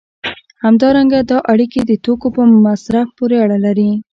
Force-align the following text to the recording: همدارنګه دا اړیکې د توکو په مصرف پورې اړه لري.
همدارنګه 0.63 1.19
دا 1.29 1.37
اړیکې 1.51 1.81
د 1.85 1.91
توکو 2.03 2.27
په 2.35 2.41
مصرف 2.65 3.07
پورې 3.17 3.35
اړه 3.45 3.57
لري. 3.65 3.91